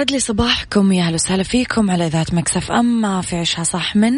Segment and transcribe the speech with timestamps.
[0.00, 4.12] يسعد لي صباحكم يا أهلا وسهلا فيكم على إذاعة Mix FM في عيشها صح من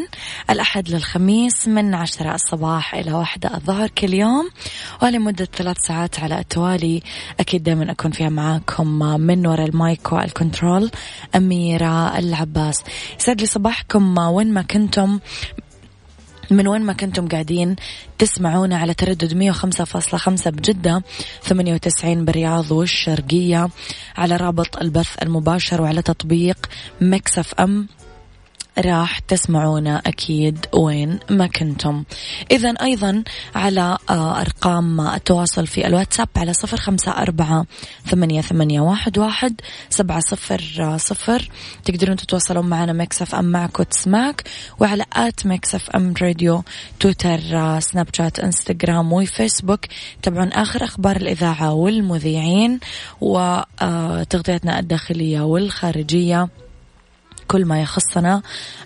[0.50, 4.50] الأحد للخميس من عشرة الصباح إلى واحدة الظهر كل يوم
[5.02, 7.02] ولمده ثلاث ساعات على التوالي.
[7.40, 10.90] أكيد دائما أكون فيها معاكم من وراء ال mic وال control
[11.36, 12.84] أميرة العباس.
[13.20, 15.18] يسعد لي صباحكم وين ما كنتم
[16.52, 17.76] من وين ما كنتم قاعدين
[18.18, 21.02] تسمعونا على تردد 105.5 بجدة
[21.42, 23.68] 98 بالرياض والشرقية
[24.16, 26.66] على رابط البث المباشر وعلى تطبيق
[27.00, 27.88] Mix FM.
[28.78, 32.04] راح تسمعونا أكيد وين ما كنتم.
[32.50, 33.24] إذا أيضا
[33.54, 37.66] على آه، أرقام التواصل في الواتساب على صفر خمسة أربعة
[38.06, 41.50] ثمانية, ثمانية واحد, واحد سبعة صفر آه، صفر.
[41.84, 44.44] تقدرون تتواصلون معنا Mix FM معك وتسمعك
[44.80, 46.62] وعلى at Mix FM Radio
[47.00, 49.80] تويتر آه، سناب شات إنستغرام وفيسبوك.
[50.22, 52.80] تابعون آخر أخبار الإذاعة والمذيعين
[53.20, 56.48] وتغطيتنا الداخلية والخارجية.
[57.48, 58.42] كل ما يخصنا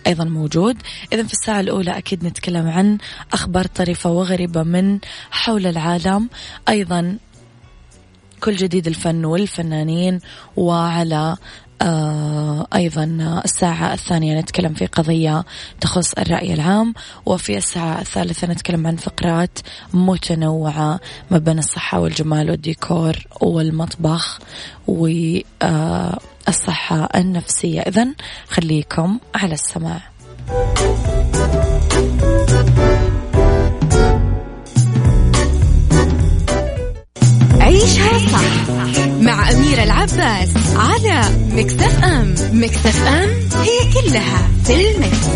[0.06, 0.76] أيضا موجود.
[1.12, 2.98] إذا في الساعة الأولى أكيد نتكلم عن
[3.32, 4.98] أخبار طريفة وغريبة من
[5.30, 6.28] حول العالم.
[6.68, 7.18] أيضا
[8.40, 10.20] كل جديد الفن والفنانين
[10.56, 11.36] وعلى
[11.82, 13.04] آه أيضا
[13.44, 15.44] الساعة الثانية نتكلم في قضية
[15.80, 16.94] تخص الرأي العام.
[17.26, 19.58] وفي الساعة الثالثة نتكلم عن فقرات
[19.92, 21.00] متنوعة
[21.30, 24.38] ما بين الصحة والجمال والديكور والمطبخ
[26.46, 27.80] والصحة النفسية.
[27.80, 28.06] إذا
[28.48, 30.00] خليكم على السماع.
[37.60, 38.68] عيشها صح
[39.20, 41.20] مع أميرة العباس على
[41.50, 43.30] مكتف أم مكتف أم
[43.62, 45.26] هي كلها في المكس.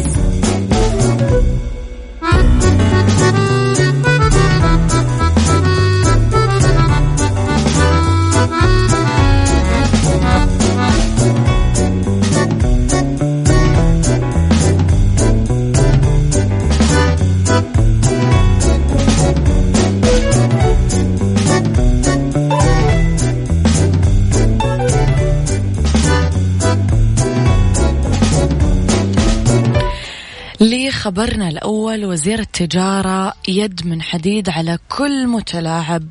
[30.91, 36.03] خبرنا الأول وزير التجارة يد من حديد على كل متلاعب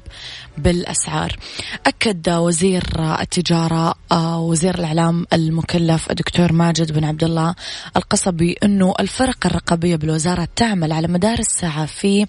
[0.63, 1.37] بالأسعار.
[1.85, 2.83] أكد وزير
[3.21, 7.55] التجارة آه، وزير الإعلام المكلف الدكتور ماجد بن عبد الله
[7.97, 12.25] القصبي أنه الفرق الرقابية بالوزارة تعمل على مدار الساعة في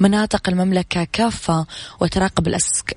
[0.00, 1.66] مناطق المملكة كافة
[2.00, 2.48] وتراقب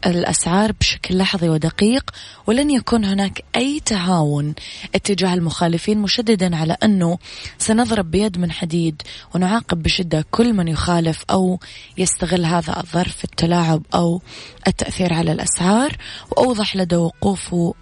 [0.06, 2.12] الأسعار بشكل لحظي ودقيق
[2.48, 4.54] ولن يكون هناك أي تهاون
[4.96, 7.18] اتجاه المخالفين مشددا على أنه
[7.58, 9.02] سنضرب بيد من حديد
[9.36, 11.60] ونعاقب بشدة كل من يخالف أو
[11.98, 14.22] يستغل هذا الظرف في التلاعب أو
[14.68, 15.98] التأثير على الأسعار
[16.32, 17.74] وأوضح لدى وقوفه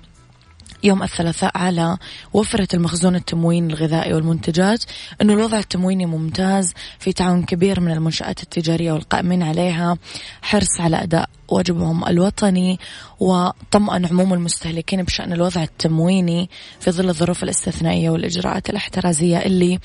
[0.84, 1.98] يوم الثلاثاء على
[2.34, 4.84] وفرة المخزون التموين الغذائي والمنتجات
[5.22, 9.98] أنه الوضع التمويني ممتاز في تعاون كبير من المنشآت التجارية والقائمين عليها
[10.42, 12.80] حرص على أداء واجبهم الوطني
[13.19, 16.50] وطمأن عموم المستهلكين بشأن الوضع التمويني
[16.80, 19.80] في ظل الظروف الاستثنائية والإجراءات الاحترازية اللي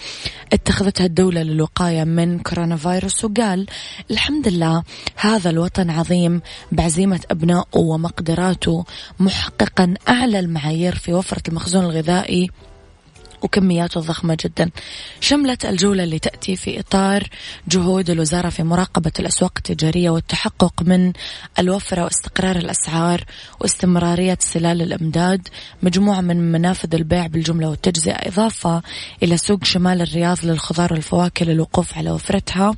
[0.53, 3.67] اتخذتها الدولة للوقاية من كورونا فيروس وقال
[4.11, 4.83] الحمد لله
[5.17, 6.41] هذا الوطن عظيم
[6.73, 8.85] بعزيمة أبنائه ومقدراته
[9.21, 12.51] محققا أعلى المعايير في وفرة المخزون الغذائي
[13.43, 14.71] وكمياته ضخمة جدا.
[15.21, 17.29] شملت الجولة اللي تأتي في إطار
[17.69, 21.13] جهود الوزارة في مراقبة الأسواق التجارية والتحقق من
[21.59, 23.25] الوفرة واستقرار الأسعار
[23.61, 25.49] واستمرارية سلال الإمداد
[25.83, 28.83] مجموعة من منافذ البيع بالجملة والتجزئة إضافة
[29.23, 32.75] إلى سوق شمال الرياض للخضار والفواكه للوقوف على وفرتها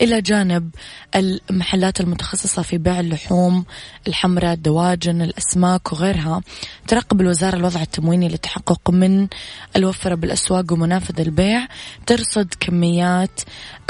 [0.00, 0.70] إلى جانب
[1.14, 3.64] المحلات المتخصصة في بيع اللحوم
[4.08, 6.42] الحمراء الدواجن الأسماك وغيرها.
[6.86, 9.28] ترقب الوزارة الوضع التمويني للتحقق من
[9.76, 11.66] الوفرة متوفرة بالأسواق ومنافذ البيع
[12.06, 13.40] ترصد كميات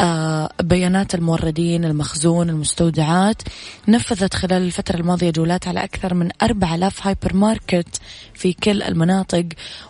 [0.01, 3.43] آه، بيانات الموردين المخزون المستودعات.
[3.89, 8.01] نفذت خلال الفترة الماضية جولات على أكثر من 4000 هايبر ماركت
[8.35, 9.45] في كل المناطق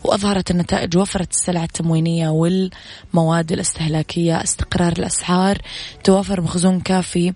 [0.04, 5.58] وأظهرت النتائج وفرة السلع التموينية والمواد الاستهلاكية استقرار الأسعار
[6.04, 7.32] توافر مخزون كافي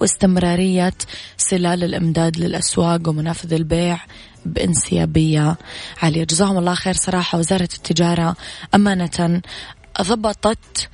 [0.00, 0.94] واستمرارية
[1.36, 3.98] سلاسل الإمداد للأسواق ومنافذ البيع.
[4.48, 5.56] بانسيابية.
[6.02, 7.38] عالية جزاهم الله خير صراحة.
[7.38, 8.36] وزارة التجارة
[8.74, 9.42] أمانة
[10.02, 10.88] ضبطت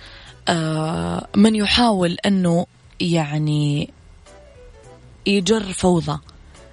[0.49, 2.67] آه، من يحاول أنه
[3.01, 3.91] يعني
[5.27, 6.19] يجر فوضى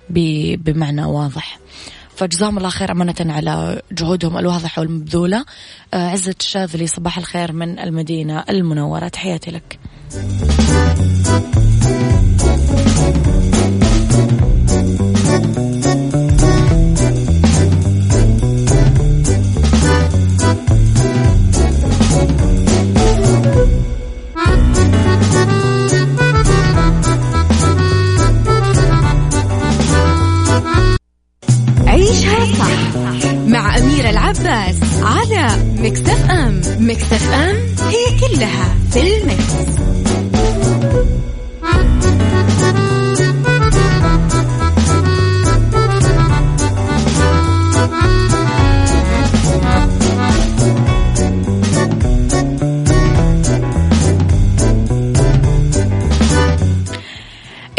[0.10, 1.60] بمعنى واضح.
[2.16, 5.46] فجزاهم الله خير أمانة على جهودهم الواضحة والمبذولة.
[5.94, 9.08] آه، عزة الشاذلي صباح الخير من المدينة المنورة.
[9.08, 9.80] تحياتي لك.
[34.40, 35.48] العباس على
[35.78, 37.56] مكتف أم مكتف أم
[37.90, 39.72] هي كلها في المكس.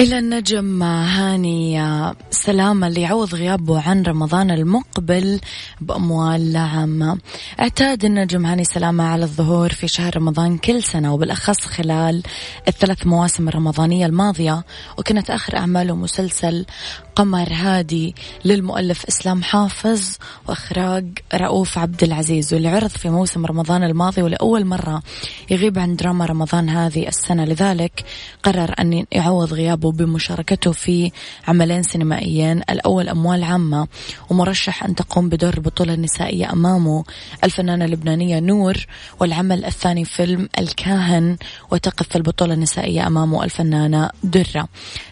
[0.03, 1.83] إلى النجم هاني.
[2.31, 5.41] سلامة اللي يعوض غيابه عن رمضان المقبل
[5.81, 7.19] بأموال عامة
[7.61, 12.23] اعتاد النجم هاني سلامة على الظهور في شهر رمضان كل سنة وبالأخص خلال
[12.69, 14.65] الثلاث مواسم الرمضانية الماضية.
[14.99, 16.67] وكانت آخر أعماله مسلسل
[17.15, 18.15] قمر هادي
[18.45, 20.03] للمؤلف إسلام حافظ
[20.49, 22.55] وإخراج رؤوف عبد العزيز.
[22.55, 25.03] واللي عرض في موسم رمضان الماضي ولأول مرة
[25.51, 27.45] يغيب عن دراما رمضان هذه السنة.
[27.45, 28.05] لذلك
[28.43, 31.11] قرر أن يعوض غيابه بمشاركته في
[31.49, 32.59] عملين سينمائيين.
[32.71, 33.89] الأول أموال عامة
[34.31, 37.05] ومرشح أن تقوم بدور البطولة النسائية أمامه
[37.45, 38.87] الفنانة اللبنانية نور.
[39.21, 41.37] والعمل الثاني فيلم الكاهن
[41.71, 44.69] وتقف في البطولة النسائية أمامه الفنانة درة.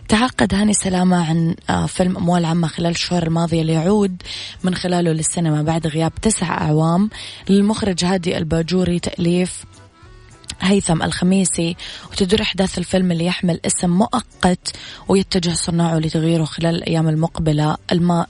[0.08, 4.22] تعقد هاني سلامة عن آه، فيلم أموال عامة خلال الشهور الماضية ليعود
[4.64, 7.10] من خلاله للسينما بعد غياب تسع أعوام.
[7.48, 9.64] للمخرج هادي الباجوري تأليف
[10.60, 11.76] هيثم الخميسي
[12.10, 14.76] وتدور أحداث الفيلم اللي يحمل اسم مؤقت
[15.08, 18.26] ويتجه صناعه لتغييره خلال الأيام المقبلة الما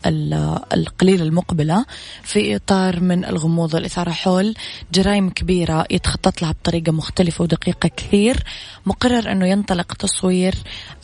[0.73, 1.85] القليلة المقبلة
[2.23, 4.55] في إطار من الغموض والإثارة حول
[4.93, 8.45] جرائم كبيرة يتخطط لها بطريقة مختلفة ودقيقة كثير.
[8.87, 10.55] مقرر أنه ينطلق تصوير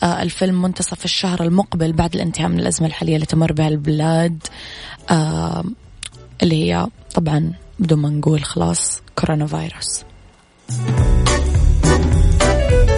[0.03, 4.47] آه، الفيلم منتصف الشهر المقبل بعد الانتهاء من الأزمة الحالية اللي تمر بها البلاد
[5.09, 5.63] آه،
[6.43, 10.03] اللي هي طبعا بدون ما نقول خلاص كورونا فيروس.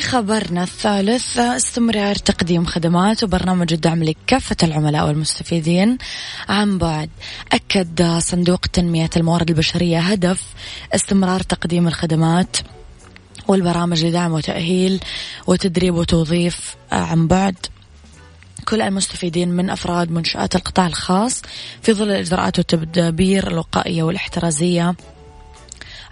[0.00, 5.98] خبرنا الثالث استمرار تقديم خدمات وبرنامج الدعم لكافة العملاء والمستفيدين.
[6.48, 7.10] عن بعد
[7.52, 10.42] أكد صندوق تنمية الموارد البشرية هدف
[10.94, 12.56] استمرار تقديم الخدمات
[13.48, 15.00] والبرامج لدعم وتأهيل
[15.46, 16.76] وتدريب وتوظيف.
[16.92, 17.56] عن بعد
[18.64, 21.42] كل المستفيدين من أفراد منشآت القطاع الخاص
[21.82, 24.94] في ظل الإجراءات والتدابير الوقائية والاحترازية.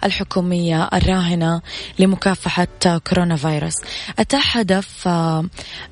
[0.03, 1.61] الحكومية الراهنة
[1.99, 3.75] لمكافحة كورونا فيروس.
[4.19, 5.45] أتاح هدف آه،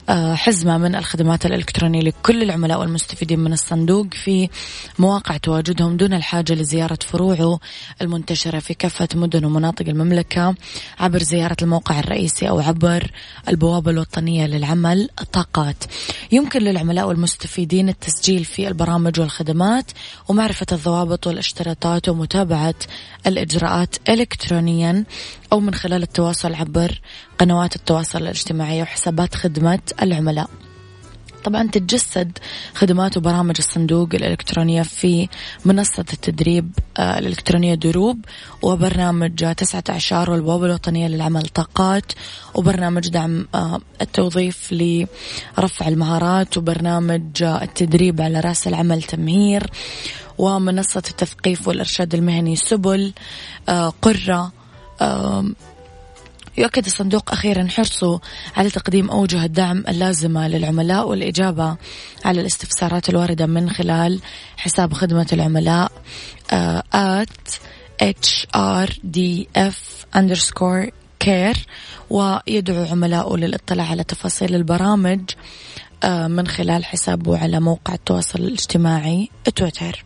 [0.10, 4.50] آه، حزمة من الخدمات الإلكترونية لكل العملاء والمستفيدين من الصندوق في
[5.00, 7.60] مواقع تواجدهم دون الحاجة لزيارة فروعه
[8.02, 10.56] المنتشرة في كافة مدن ومناطق المملكة
[11.00, 13.12] عبر زيارة الموقع الرئيسي أو عبر
[13.48, 15.84] البوابة الوطنية للعمل الطاقات
[16.32, 19.92] يمكن للعملاء والمستفيدين التسجيل في البرامج والخدمات
[20.28, 22.76] ومعرفة الضوابط والاشتراطات ومتابعة
[23.28, 23.69] الإجراءات.
[24.10, 25.04] إلكترونيا
[25.54, 27.02] أو من خلال التواصل عبر
[27.38, 30.50] قنوات التواصل الاجتماعي وحسابات خدمة العملاء.
[31.44, 32.38] طبعا تتجسد
[32.76, 35.28] خدمات وبرامج الصندوق الإلكترونية في
[35.66, 38.26] منصة التدريب آه، الإلكترونية دروب
[38.62, 42.12] وبرنامج تسعة أعشار والبوابة الوطنية للعمل طاقات
[42.56, 49.70] وبرنامج دعم آه، التوظيف لرفع المهارات وبرنامج آه، التدريب على رأس العمل تمهير
[50.40, 53.14] ومنصة التثقيف والإرشاد المهني سبل
[54.02, 54.52] قرة
[56.58, 58.22] يؤكد الصندوق أخيرا حرصه
[58.58, 61.78] على تقديم أوجه الدعم اللازمة للعملاء والإجابة
[62.26, 64.20] على الاستفسارات الواردة من خلال
[64.58, 65.92] حساب خدمة العملاء
[66.94, 67.60] at
[68.02, 69.78] HRDF
[70.18, 70.92] underscore
[71.24, 71.60] care
[72.10, 75.22] ويدعو عملاؤه للاطلاع على تفاصيل البرامج
[76.04, 80.06] آه، من خلال حسابه على موقع التواصل الاجتماعي تويتر.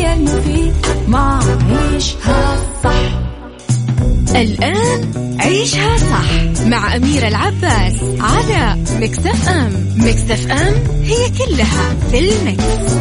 [4.41, 12.93] الآن عيشها صح مع أميرة العباس على مكتف أم مكتف أم هي كلها في المكس.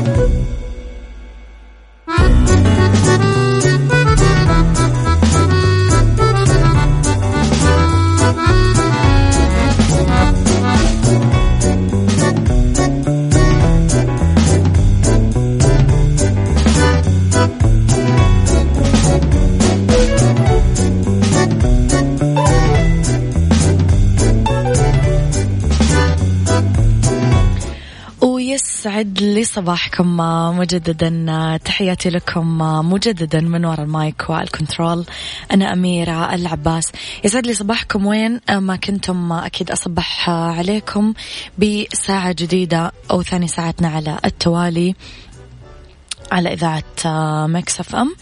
[29.01, 30.17] يسعد لي صباحكم
[30.59, 32.59] مجددا تحياتي لكم
[32.93, 35.07] مجددا من وراء ال mic وال control.
[35.53, 36.93] أنا أميرة العباس.
[37.25, 41.15] يسعد لي صباحكم وين؟ ما كنتم أكيد أصبح عليكم
[41.59, 44.95] بساعة جديدة أو ثاني ساعتنا على التوالي.
[46.31, 46.85] على إذاعة
[47.47, 48.15] ميكس إف إم.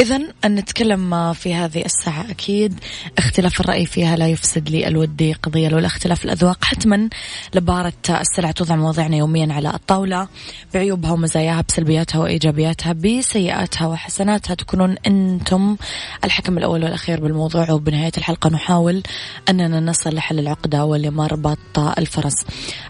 [0.00, 2.80] إذا نتكلم في هذه الساعة أكيد.
[3.18, 5.68] اختلاف الرأي فيها لا يفسد للود قضية.
[5.68, 7.08] لولا اختلاف الأذواق حتما
[7.54, 10.28] لبارة السلع توضع مواضيعنا يوميا على الطاولة.
[10.74, 15.76] بعيوبها ومزاياها بسلبياتها وإيجابياتها بسيئاتها وحسناتها تكونون أنتم
[16.24, 17.70] الحكم الأول والأخير بالموضوع.
[17.70, 19.02] وبنهاية الحلقة نحاول
[19.48, 22.34] أننا نصل لحل العقدة ولمربط الفرس.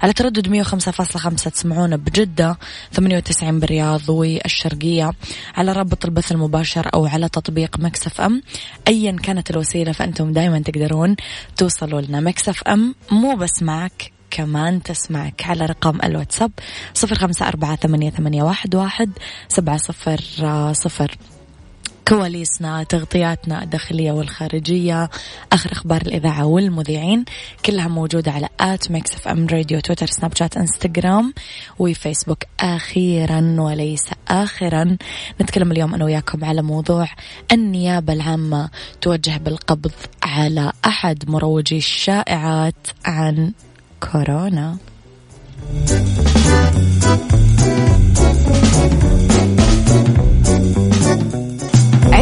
[0.03, 2.59] على تردد 105.5 تسمعونا بجدة
[2.93, 4.11] 98 بالرياض.
[4.45, 5.13] والشرقية
[5.57, 8.43] على رابط البث المباشر أو على تطبيق مكسف أم.
[8.89, 11.17] أيا كانت الوسيلة فأنتم دائما تقدرون
[11.57, 12.21] توصلوا لنا.
[12.21, 16.51] ميكس إف أم مو بس معك كمان تسمعك على رقم الواتساب
[16.95, 19.11] صفر خمسة أربعة ثمانية, واحد, واحد
[19.49, 20.21] سبعة صفر
[20.73, 21.17] صفر.
[22.09, 25.11] كواليسنا تغطياتنا الداخلية والخارجية.
[25.53, 27.25] آخر أخبار الإذاعة والمذيعين
[27.65, 31.35] كلها موجودة على at ميكس إف إم راديو تويتر سناب شات إنستغرام
[31.79, 32.43] وفيسبوك.
[32.61, 34.97] أخيرا وليس آخرا.
[35.41, 37.09] نتكلم اليوم أنا وياكم على موضوع
[37.53, 38.71] النيابة العامة.
[39.01, 39.93] توجه بالقبض
[40.23, 43.53] على أحد مروجي الشائعات عن
[44.13, 44.77] كورونا.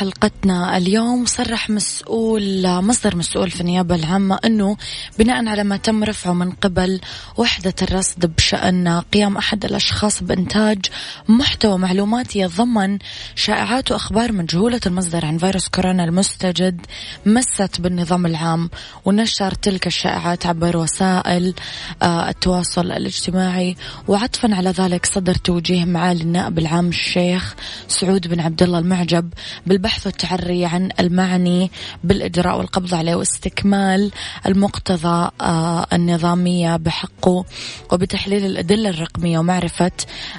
[0.00, 4.76] حلقتنا اليوم صرح مسؤول مصدر مسؤول في النيابة العامة أنه
[5.18, 7.00] بناء على ما تم رفعه من قبل
[7.36, 10.78] وحدة الرصد بشأن قيام أحد الأشخاص بإنتاج
[11.28, 12.98] محتوى معلوماتي يتضمن
[13.34, 16.86] شائعات وأخبار مجهولة المصدر عن فيروس كورونا المستجد
[17.26, 18.70] مست بالنظام العام
[19.04, 21.54] ونشر تلك الشائعات عبر وسائل
[22.02, 23.76] آه، التواصل الاجتماعي.
[24.08, 27.54] وعطفا على ذلك صدر توجيه معالي النائب العام الشيخ
[27.88, 29.30] سعود بن عبد الله المعجب
[29.66, 31.70] بالبحث والتعري عن المعني
[32.04, 34.10] بالإجراء والقبض عليه واستكمال
[34.46, 37.44] المقتضى آه، النظامية بحقه
[37.92, 39.90] وبتحليل الأدلة الرقمية ومعرفة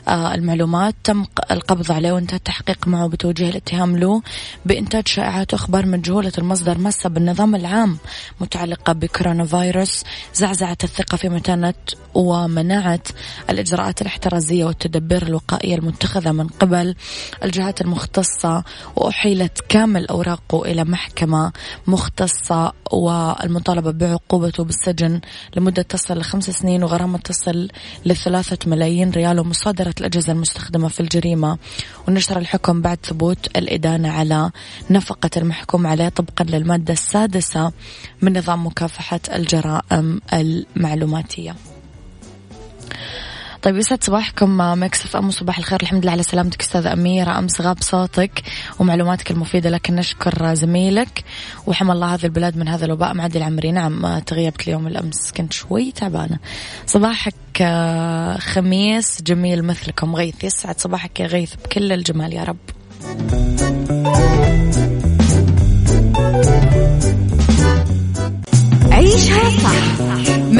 [0.07, 0.95] آه، المعلومات.
[1.03, 4.21] تم القبض عليه وانتهى التحقيق معه بتوجيه الاتهام له
[4.65, 7.97] بإنتاج شائعات وأخبار مجهولة المصدر مسة بالنظام العام
[8.39, 10.03] متعلقة بكورونا فيروس
[10.33, 11.73] زعزعت الثقة في متانة
[12.13, 13.07] ومنعت
[13.49, 16.95] الإجراءات الاحترازية والتدبير الوقائية المتخذة من قبل
[17.43, 18.63] الجهات المختصة.
[19.41, 21.51] وأحيلت كامل أوراقه إلى محكمة
[21.87, 25.21] مختصة والمطالبة بعقوبته بالسجن
[25.55, 27.67] لمدة تصل لخمس سنين وغرامة تصل
[28.05, 31.57] لثلاثة ملايين ريال ومصادرة الأجهزة المستخدمة في الجريمة.
[32.07, 34.51] ونشر الحكم بعد ثبوت الإدانة على
[34.89, 37.71] نفقة المحكوم عليه طبقا للمادة السادسة
[38.21, 41.55] من نظام مكافحة الجرائم المعلوماتية.
[43.61, 44.57] طيب يسعد صباحكم.
[44.59, 45.81] ميكس اف ام صباح الخير.
[45.81, 47.39] الحمد لله على سلامتك أستاذ أميرة.
[47.39, 48.41] أمس غاب صوتك
[48.79, 51.23] ومعلوماتك المفيدة لكن نشكر زميلك
[51.67, 53.13] وحمى الله هذه البلاد من هذا الوباء.
[53.13, 55.31] معدي العمري نعم تغيبت يوم الأمس.
[55.31, 56.39] كنت شوي تعبانة.
[56.87, 59.21] صباحك آه، خميس.
[59.21, 60.15] جميل مثلكم.
[60.15, 60.43] غيث.
[60.43, 62.57] يسعد صباحك يا غيث بكل الجمال يا رب.
[68.91, 69.90] عيشها صح.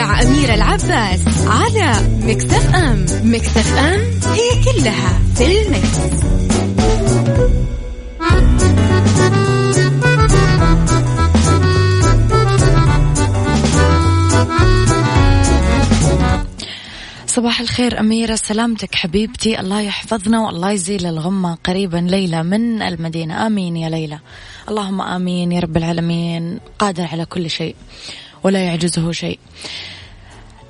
[0.04, 3.06] أميرة العباس على مكتف أم.
[3.24, 5.98] مكتف أم هي كلها في المكس.
[17.28, 19.60] صباح الخير أميرة سلامتك حبيبتي.
[19.60, 23.48] الله يحفظنا والله يزيل الغمة قريبا ليلى من المدينة.
[23.48, 24.20] آمين يا ليلى.
[24.70, 26.60] اللهم آمين يا رب العالمين.
[26.80, 27.76] قادر على كل شيء
[28.44, 29.40] ولا يعجزه شيء.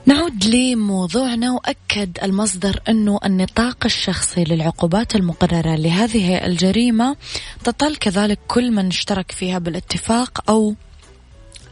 [0.06, 7.16] نعود لموضوعنا وأكد المصدر أنه النطاق الشخصي للعقوبات المقررة لهذه الجريمة
[7.64, 10.76] تطال كذلك كل من اشترك فيها بالاتفاق أو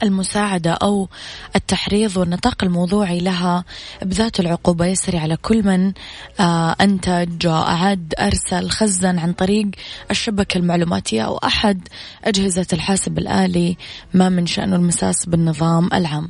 [0.03, 1.09] المساعدة أو
[1.55, 3.63] التحريض والنطاق الموضوعي لها
[4.01, 4.85] بذات العقوبة.
[4.85, 5.93] يسري على كل من
[6.39, 9.67] آه، أنتج أعد أرسل خزن عن طريق
[10.11, 11.87] الشبكة المعلوماتية أو أحد
[12.25, 13.77] أجهزة الحاسب الآلي
[14.13, 16.29] ما من شأنه المساس بالنظام العام.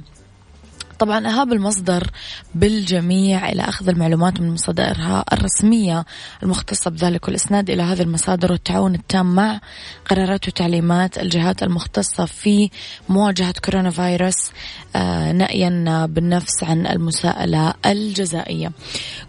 [0.99, 2.11] طبعا أهاب المصدر
[2.55, 6.05] بالجميع إلى أخذ المعلومات من مصادرها الرسمية
[6.43, 9.61] المختصة بذلك والإسناد إلى هذه المصادر والتعاون التام مع
[10.09, 12.69] قرارات وتعليمات الجهات المختصة في
[13.09, 14.51] مواجهة كورونا فيروس
[14.95, 18.71] آه نأيا بالنفس عن المساءلة الجزائية.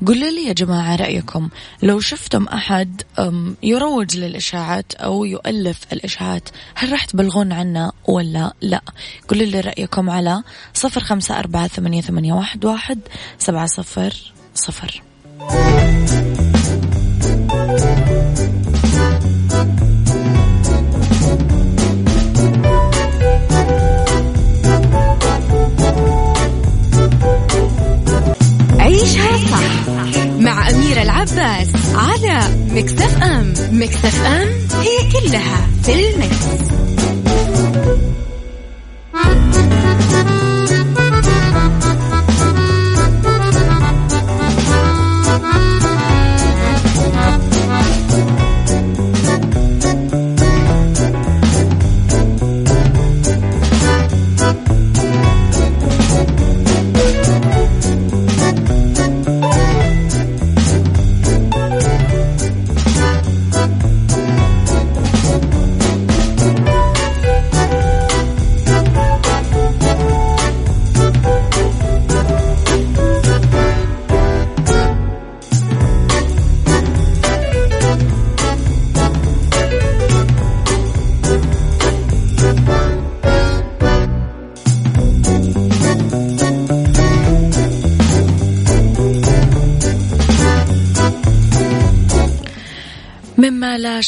[0.06, 1.48] قولوا لي يا جماعة رأيكم
[1.82, 3.02] لو شفتم أحد
[3.62, 8.80] يروج للإشاعات أو يؤلف الإشاعات هل راح تبلغون عنه ولا لا؟
[9.28, 10.42] قولوا لي رأيكم على
[10.74, 12.98] صفر خمسة أربعة ثمانية, ثمانية واحد, واحد
[13.38, 15.02] سبعة صفر صفر
[28.78, 34.48] عيشها صح مع أميرة العباس على مكتف أم مكتف أم
[34.80, 36.70] هي كلها في المكس.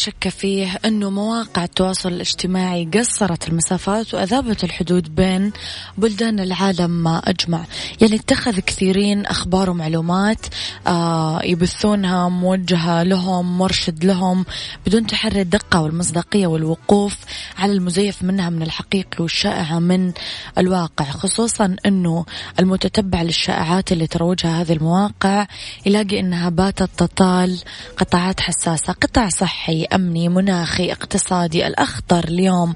[0.02, 5.52] شك فيه أنه مواقع التواصل الاجتماعي قصرت المسافات وأذابت الحدود بين
[5.98, 7.64] بلدان العالم أجمع.
[8.00, 10.46] يعني اتخذ كثيرين أخبار ومعلومات
[10.86, 14.44] آه يبثونها موجهة لهم مرشد لهم
[14.86, 17.16] بدون تحري الدقة والمصداقية والوقوف
[17.58, 20.12] على المزيف منها من الحقيقي والشائعة من
[20.58, 21.04] الواقع.
[21.04, 22.24] خصوصا أنه
[22.60, 25.46] المتتبع للشائعات اللي تروجها هذه المواقع
[25.86, 27.58] يلاقي أنها باتت تطال
[27.96, 28.92] قطاعات حساسة.
[28.92, 32.74] قطاع صحي أمني مناخي اقتصادي الأخطر اليوم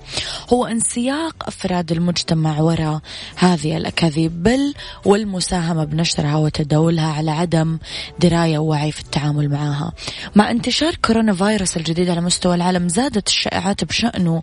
[0.52, 3.00] هو انسياق أفراد المجتمع وراء
[3.36, 7.78] هذه الأكاذيب بل والمساهمة بنشرها وتداولها على عدم
[8.18, 9.92] دراية ووعي في التعامل معها.
[10.34, 14.42] مع انتشار كورونا فيروس الجديد على مستوى العالم زادت الشائعات بشأنه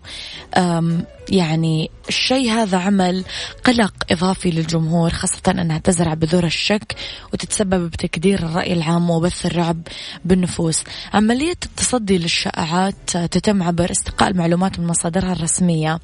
[1.28, 3.24] يعني الشيء هذا عمل
[3.64, 6.94] قلق إضافي للجمهور خاصة أنها تزرع بذور الشك
[7.32, 9.82] وتتسبب بتكدير الرأي العام وبث الرعب
[10.24, 10.84] بالنفوس.
[11.14, 16.00] عملية التصدي للشائعات تتم عبر استقاء المعلومات من مصادرها الرسمية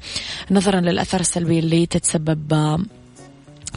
[0.51, 2.47] نظرا للأثر السلبي اللي تتسبب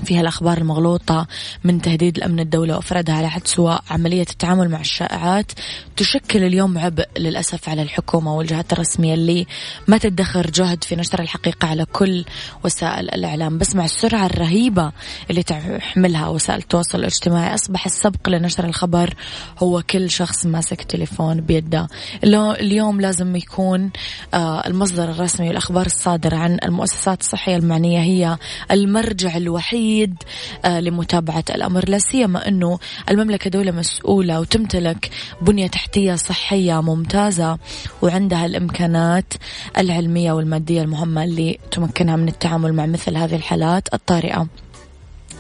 [0.05, 1.27] فيها الأخبار المغلوطة
[1.65, 5.53] من تهديد الأمن الدولة وأفرادها على حد سواء عملية التعامل مع الشائعات
[5.97, 9.47] تشكل اليوم عبء للأسف على الحكومة والجهات الرسمية اللي
[9.89, 12.25] ما تدخر جهد في نشر الحقيقة على كل
[12.65, 13.59] وسائل الإعلام.
[13.59, 14.93] بس مع السرعة الرهيبة
[15.31, 17.55] اللي تحملها وسائل التواصل الاجتماعي.
[17.55, 19.15] أصبح السبق لنشر الخبر
[19.59, 21.89] هو كل شخص ماسك تليفون بيده.
[22.25, 23.91] اليوم لازم يكون
[24.35, 28.39] آه، المصدر الرسمي والأخبار الصادرة عن المؤسسات الصحية المعنية هي
[28.71, 30.23] المرجع الوحيد الوحيد
[30.65, 32.79] آه، لمتابعة الأمر لا سيما أنه
[33.11, 35.11] المملكة دولة مسؤولة وتمتلك
[35.43, 37.59] بنية تحتية صحية ممتازة
[38.03, 39.35] وعندها الإمكانات
[39.79, 44.64] العلمية والمادية المهمة اللي تمكنها من التعامل مع مثل هذه الحالات الطارئة.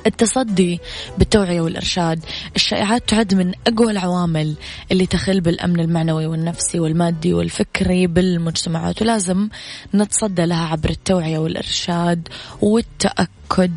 [0.06, 0.80] التصدي
[1.18, 2.24] بالتوعية والإرشاد.
[2.56, 4.54] الشائعات تعد من أقوى العوامل
[4.92, 9.48] اللي تخل بالأمن المعنوي والنفسي والمادي والفكري بالمجتمعات ولازم
[9.94, 12.28] نتصدى لها عبر التوعية والإرشاد
[12.62, 13.72] والتأكد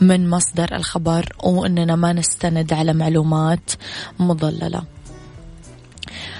[0.00, 3.70] من مصدر الخبر وأننا ما نستند على معلومات
[4.18, 4.95] مضللة.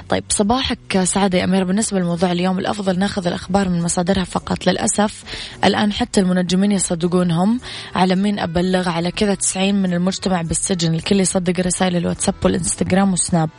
[0.08, 1.64] طيب صباحك سعادة يا أميرة.
[1.64, 4.66] بالنسبة لموضوع اليوم الأفضل نأخذ الأخبار من مصادرها فقط.
[4.66, 5.24] للأسف
[5.64, 7.60] الآن حتى المنجمين يصدقونهم.
[7.94, 10.94] على مين أبلغ؟ على كذا 90 من المجتمع بالسجن.
[10.94, 13.50] الكل يصدق رسائل الواتساب والإنستغرام والسناب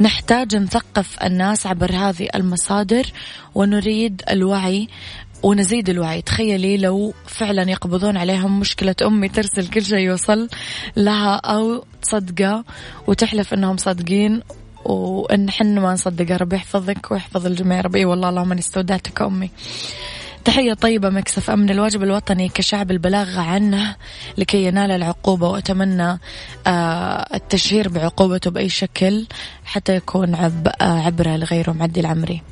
[0.00, 3.06] نحتاج نثقف الناس عبر هذه المصادر
[3.54, 4.88] ونريد الوعي
[5.42, 6.22] ونزيد الوعي.
[6.22, 10.48] تخيلي لو فعلا يقبضون عليهم مشكلة أمي ترسل كل شيء يوصل
[10.96, 12.64] لها أو تصدقة
[13.06, 14.42] وتحلف أنهم صادقين
[14.84, 18.04] وإن حنا ما نصدق ربي يحفظك ويحفظ الجميع ربي.
[18.04, 19.50] والله اللهم أني استودعتك أمي.
[20.44, 21.70] تحية طيبة مكسف أمن.
[21.70, 23.96] الواجب الوطني كشعب البلاغ عنه
[24.38, 26.18] لكي ينال العقوبة وأتمنى
[26.66, 29.26] آه، التشهير بعقوبته بأي شكل
[29.64, 32.42] حتى يكون عب آه، عبرة لغيره معدي العمري.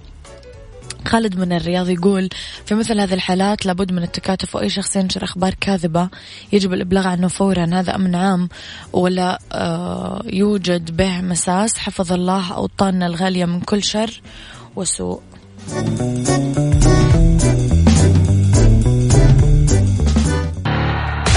[1.09, 2.29] خالد من الرياض يقول
[2.67, 6.09] في مثل هذه الحالات لابد من التكاتف وأي شخص ينشر أخبار كاذبة
[6.53, 7.71] يجب الإبلاغ عنه فورا.
[7.73, 8.49] هذا أمن عام
[8.93, 11.79] ولا آه يوجد به مساس.
[11.79, 14.23] حفظ الله أوطاننا الغالية من كل شر
[14.77, 15.21] وسوء.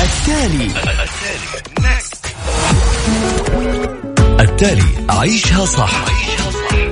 [0.03, 0.71] التالي.
[4.39, 5.05] التالي.
[5.09, 6.05] عيشها صح.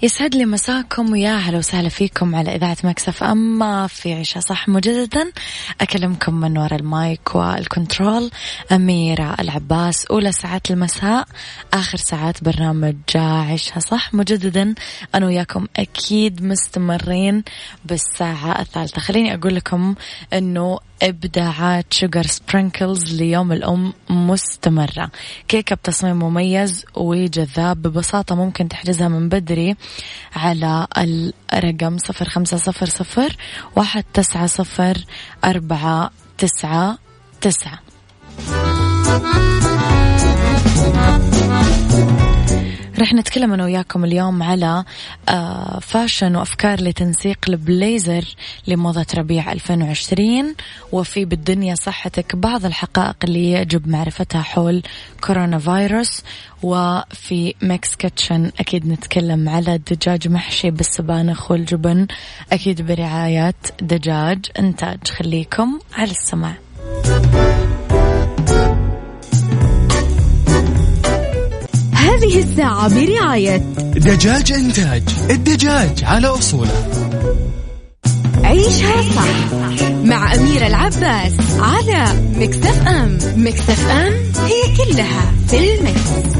[0.00, 4.68] يسعد لي مساكم ويا هلا وسهلا فيكم على إذاعة ميكس إف أم في عيشها صح
[4.68, 5.32] مجددا.
[5.80, 8.30] أكلمكم من وراء ال mic وال control.
[8.72, 11.28] أميرة العباس أولى ساعات المساء.
[11.72, 14.74] آخر ساعات برنامج عيشها صح مجددا.
[15.14, 17.44] أنا وياكم أكيد مستمرين
[17.84, 19.00] بالساعة الثالثة.
[19.00, 19.94] خليني أقول لكم
[20.32, 25.10] أنه إبداعات شوقر سبرينكلز ليوم الأم مستمرة.
[25.48, 27.82] كيكة بتصميم مميز وجذاب.
[27.82, 29.76] ببساطة ممكن تحجزها من بدري.
[30.36, 30.86] على
[31.52, 33.36] الرقم صفر خمسة صفر صفر
[33.76, 35.04] واحد تسعة صفر
[35.44, 36.98] أربعة تسعة
[37.40, 37.78] تسعة.
[43.00, 44.84] رح نتكلم أنا وياكم اليوم على
[45.80, 48.24] فاشن آه، وأفكار لتنسيق البليزر
[48.66, 50.54] لموضة ربيع 2020
[50.92, 54.82] وفي بالدنيا صحتك بعض الحقائق اللي يجب معرفتها حول
[55.20, 56.22] كورونا فيروس.
[56.62, 62.06] وفي ميكس كيتشن أكيد نتكلم على الدجاج محشي بالسبانخ والجبن.
[62.52, 64.98] أكيد برعاية دجاج إنتاج.
[65.08, 66.54] خليكم على السماع.
[72.20, 73.56] هذه الساعة برعاية
[73.96, 76.88] دجاج إنتاج الدجاج على أصوله
[78.44, 79.54] عيشها صح
[80.04, 82.04] مع أميرة العباس على
[82.36, 84.12] مكتف أم مكتف أم
[84.46, 86.30] هي كلها في المكس.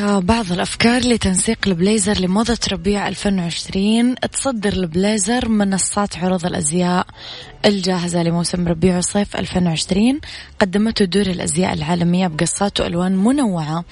[0.00, 7.06] بعض الأفكار لتنسيق البليزر لموضة ربيع 2020 تصدر البليزر منصات عروض الأزياء
[7.64, 10.20] الجاهزة لموسم ربيع وصيف 2020
[10.60, 13.84] قدمته دور الأزياء العالمية بقصات وألوان منوعة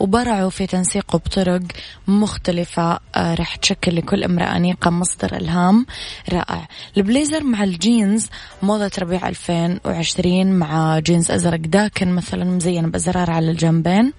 [0.00, 1.62] وبرعوا في تنسيقه بطرق
[2.08, 5.86] مختلفة آه، رح تشكل لكل امرأة أنيقة مصدر إلهام
[6.32, 6.68] رائع.
[6.96, 8.26] البليزر مع الجينز
[8.62, 14.12] موضة ربيع 2020 مع جينز أزرق داكن مثلا مزين بأزرار على الجنبين.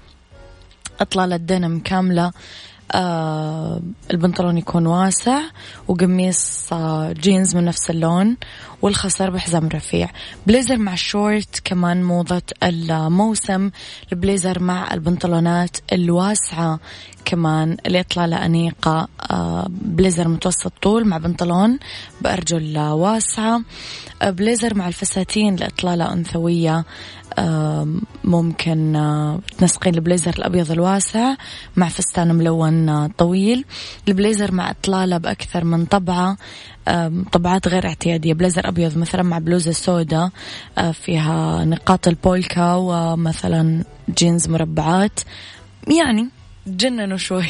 [0.99, 2.32] إطلالة دنم كاملة
[2.93, 5.39] آه البنطلون يكون واسع
[5.88, 8.38] وقميص آه جينز من نفس اللون
[8.82, 10.10] والخصر بحزام رفيع.
[10.47, 13.71] بليزر مع شورت كمان موضة الموسم
[14.12, 16.80] البليزر مع البنطلونات الواسعة
[17.25, 17.77] كمان.
[17.86, 21.80] الإطلالة أنيقة آه بليزر متوسط طول مع بنطلون
[22.21, 23.62] بأرجل واسعة.
[24.21, 26.86] آه بليزر مع الفساتين لإطلالة أنثوية
[28.23, 28.93] ممكن
[29.57, 31.35] تنسقين البليزر الأبيض الواسع
[31.75, 33.65] مع فستان ملون طويل.
[34.07, 36.37] البليزر مع إطلالة بأكثر من طبعة.
[37.31, 38.33] طبعات غير اعتيادية.
[38.33, 40.29] بليزر أبيض مثلا مع بلوزة سوداء
[40.93, 43.83] فيها نقاط ال polka ومثلا
[44.17, 45.19] جينز مربعات.
[45.87, 46.29] يعني
[46.67, 47.49] جننوا شوي.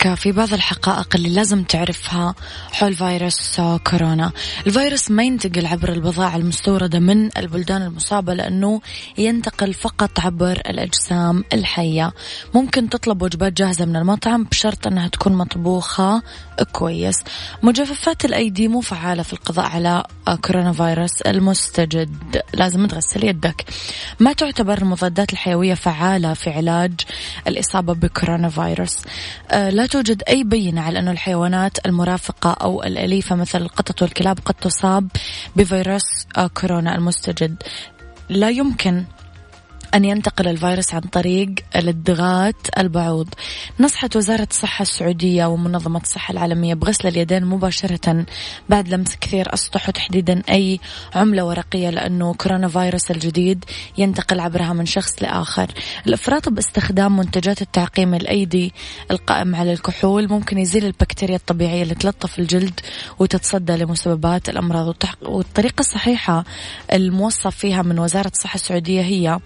[0.00, 2.34] صحتك في بعض الحقائق اللي لازم تعرفها
[2.72, 4.32] حول فيروس كورونا.
[4.66, 8.80] الفيروس ما ينتقل عبر البضائع المستوردة من البلدان المصابة لأنه
[9.18, 12.12] ينتقل فقط عبر الأجسام الحية.
[12.54, 16.22] ممكن تطلب وجبات جاهزة من المطعم بشرط أنها تكون مطبوخة
[16.72, 17.16] كويس.
[17.62, 20.04] مجففات الأيدي مو فعالة في القضاء على
[20.44, 22.42] كورونا فيروس المستجد.
[22.54, 23.64] لازم تغسل يدك.
[24.20, 26.92] ما تعتبر المضادات الحيوية فعالة في علاج
[27.46, 28.98] الإصابة بكورونا فيروس.
[29.50, 34.54] آه، لا توجد أي بينة على أن الحيوانات المرافقة أو الأليفة مثل القطط والكلاب قد
[34.54, 35.08] تصاب
[35.56, 37.62] بفيروس آه، كورونا المستجد.
[38.28, 39.04] لا يمكن
[39.94, 43.28] أن ينتقل الفيروس عن طريق لدغات البعوض.
[43.80, 48.26] نصحت وزارة الصحة السعودية ومنظمة الصحة العالمية بغسل اليدين مباشرة
[48.68, 50.80] بعد لمس كثير أسطح وتحديدا أي
[51.14, 53.64] عملة ورقية لأنه كورونا فيروس الجديد
[53.98, 55.66] ينتقل عبرها من شخص لآخر.
[56.06, 58.72] الإفراط باستخدام منتجات التعقيم الأيدي
[59.10, 62.80] القائم على الكحول ممكن يزيل البكتيريا الطبيعية اللي تلطف الجلد
[63.18, 64.94] وتتصدى لمسببات الأمراض.
[65.22, 66.44] والطريقة الصحيحة
[66.92, 69.38] الموصف فيها من وزارة الصحة السعودية هي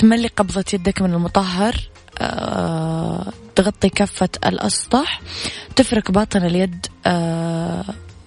[0.00, 1.74] تملي قبضة يدك من المطهر
[2.18, 5.20] أه تغطي كفة الأسطح
[5.76, 7.84] تفرك باطن اليد أه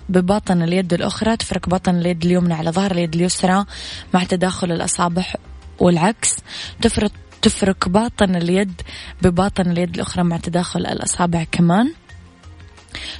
[0.10, 3.66] بباطن اليد الأخرى تفرك باطن اليد اليمنى على ظهر اليد اليسرى
[4.14, 5.26] مع تداخل الأصابع
[5.80, 6.38] والعكس
[6.82, 8.82] تفرك تفرك باطن اليد
[9.22, 11.94] بباطن اليد الأخرى مع تداخل الأصابع كمان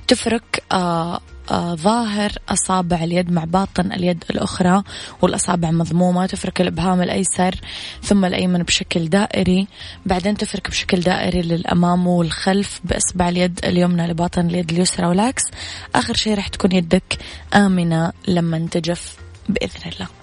[0.08, 1.20] تفرك آه
[1.52, 4.84] ظاهر أصابع اليد مع باطن اليد الأخرى
[5.22, 7.56] والأصابع مضمومة تفرك الإبهام الأيسر
[8.04, 9.68] ثم الأيمن بشكل دائري
[10.06, 15.44] بعدين تفرك بشكل دائري للأمام والخلف بإصبع اليد اليمنى لباطن اليد اليسرى والعكس
[15.96, 17.18] آخر شيء راح تكون يدك
[17.54, 19.18] آمنة لما تجف
[19.50, 20.23] بإذن الله.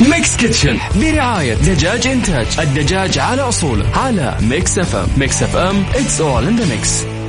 [0.00, 2.46] ميكس كيتشن برعاية دجاج إنتاج.
[2.60, 5.08] الدجاج على أصوله على ميكس أف أم.
[5.16, 5.84] ميكس أف أم.
[5.92, 7.19] It's all in the mix.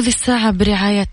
[0.00, 1.08] هذه الساعة برعاية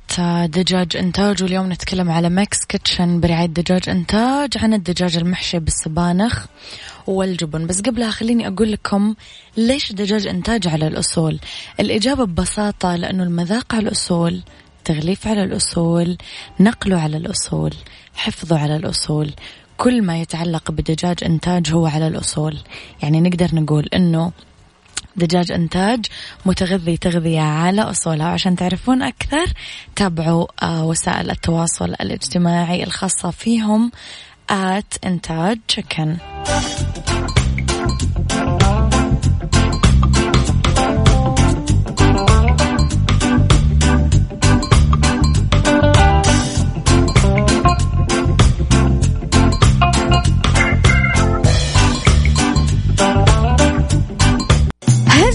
[0.45, 6.45] دجاج إنتاج واليوم نتكلم على ميكس كيتشن برعاية دجاج إنتاج عن الدجاج المحشي بالسبانخ
[7.07, 7.67] والجبن.
[7.67, 9.15] بس قبلها خليني أقول لكم
[9.57, 11.39] ليش دجاج إنتاج على الأصول.
[11.79, 14.43] الإجابة ببساطة لأنه المذاق على الأصول
[14.85, 16.17] تغليف على الأصول
[16.59, 17.73] نقله على الأصول
[18.15, 19.33] حفظه على الأصول.
[19.77, 22.57] كل ما يتعلق بدجاج إنتاج هو على الأصول.
[23.01, 24.31] يعني نقدر نقول أنه
[25.17, 26.05] دجاج إنتاج
[26.45, 29.45] متغذي تغذية على أصولها عشان تعرفون أكثر
[29.95, 33.91] تابعوا آه، وسائل التواصل الاجتماعي الخاصة فيهم
[34.49, 36.17] آت إنتاج تشيكن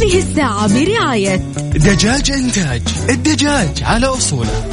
[0.03, 1.37] هذه الساعة برعاية
[1.75, 4.69] دجاج إنتاج الدجاج على أصوله.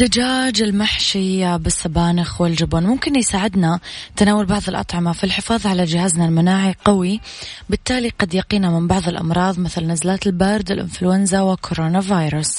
[0.00, 2.82] الدجاج المحشي بالسبانخ والجبن.
[2.82, 3.80] ممكن يساعدنا
[4.16, 7.20] تناول بعض الأطعمة في الحفاظ على جهازنا المناعي قوي.
[7.68, 12.56] بالتالي قد يقينا من بعض الأمراض مثل نزلات البرد الإنفلونزا وكورونا فيروس.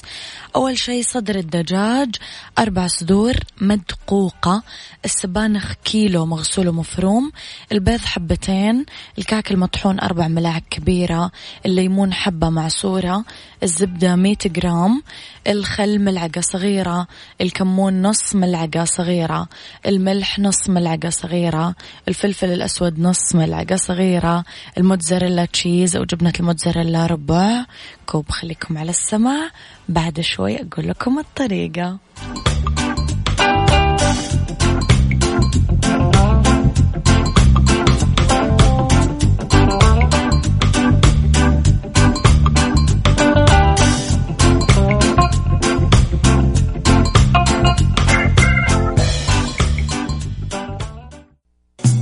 [0.57, 2.15] أول شيء صدر الدجاج
[2.59, 4.63] أربع صدور مدقوقة
[5.05, 7.31] السبانخ كيلو مغسول ومفروم
[7.71, 8.85] البيض حبتين
[9.17, 11.31] الكعك المطحون أربع ملاعق كبيرة
[11.65, 13.25] الليمون حبة معصورة
[13.63, 15.03] الزبدة 100 جرام
[15.47, 17.07] الخل ملعقة صغيرة
[17.41, 19.47] الكمون نص ملعقة صغيرة
[19.85, 21.75] الملح نص ملعقة صغيرة
[22.07, 24.45] الفلفل الأسود نص ملعقة صغيرة
[24.77, 27.65] الموتزاريلا تشيز أو جبنة الموتزاريلا ربع
[28.05, 28.29] كوب.
[28.29, 29.51] خليكم على السمع.
[29.89, 31.97] بعد شوي أقول لكم الطريقة.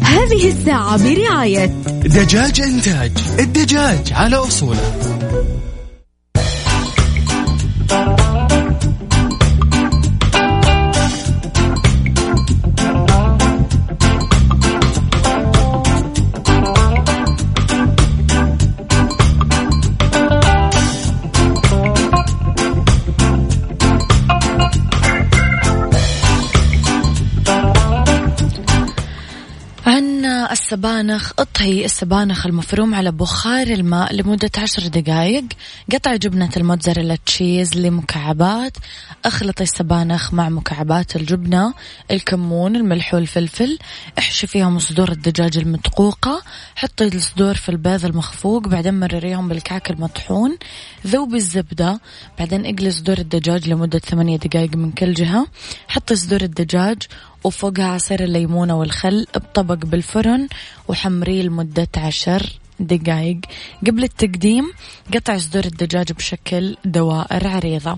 [0.02, 1.66] هذه الساعة برعاية
[2.06, 5.16] دجاج إنتاج الدجاج على أصوله.
[30.76, 35.46] السبانخ أطهي السبانخ المفروم على بخار الماء لمدة عشر دقائق
[35.94, 38.78] قطع جبنة الموتزاريلا تشيز لمكعبات.
[39.26, 41.74] أخلطي السبانخ مع مكعبات الجبنة
[42.12, 43.80] الكمون الملح والفلفل.
[44.20, 46.42] احشي فيهم صدور الدجاج المدقوقة.
[46.76, 50.58] حطي الصدور في البيض المخفوق بعدين مرريهم بالكعك المطحون.
[51.08, 52.00] ذوبي الزبدة
[52.40, 55.48] بعدين اقلي صدور الدجاج لمدة ثمانية دقائق من كل جهة.
[55.88, 56.98] حطي صدور الدجاج
[57.46, 60.48] وفوقها عصير الليمونة والخل بطبق بالفرن
[60.88, 63.40] وحمريه لمدة عشر دقائق
[63.88, 64.66] قبل التقديم
[65.14, 67.98] قطع صدور الدجاج بشكل دوائر عريضة.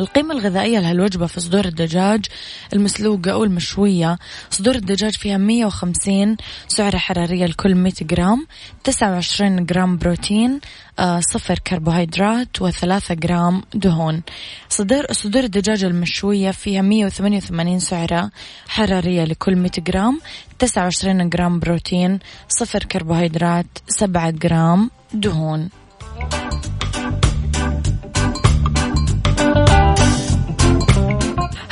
[0.00, 2.24] القيمة الغذائية لهالوجبة في صدور الدجاج
[2.72, 4.18] المسلوقة أو المشوية.
[4.50, 6.36] صدور الدجاج فيها 150
[6.68, 8.46] سعرة حرارية لكل 100 جرام
[8.84, 10.60] 29 جرام بروتين
[10.98, 14.22] آه، صفر كربوهيدرات وثلاثة جرام دهون.
[14.68, 18.30] صدور, صدور الدجاج المشوية فيها 188 سعرة
[18.68, 20.20] حرارية لكل 100 جرام
[20.58, 22.18] 29 جرام بروتين
[22.48, 25.68] صفر كربوهيدرات 7 جرام دهون.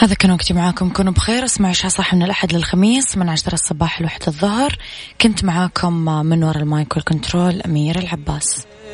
[0.07, 1.45] هذا كان وقتي معاكم كونوا بخير.
[1.45, 4.79] اسمعوا عيشها صح من الأحد للخميس من عشرة الصباح لوحدة الظهر.
[5.21, 5.93] كنت معاكم
[6.27, 8.67] من وراء ال mic وال control أمير العباس.